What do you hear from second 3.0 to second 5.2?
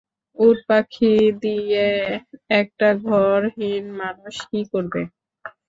ঘরহীন মানুষ কি করবে?